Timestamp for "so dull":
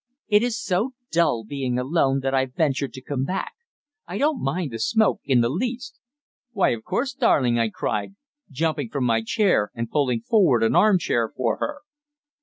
0.59-1.43